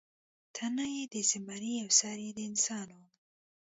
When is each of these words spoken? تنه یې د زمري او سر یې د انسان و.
تنه 0.55 0.85
یې 0.95 1.03
د 1.13 1.15
زمري 1.31 1.73
او 1.83 1.89
سر 1.99 2.17
یې 2.25 2.31
د 2.37 2.39
انسان 2.49 2.87
و. 2.93 2.99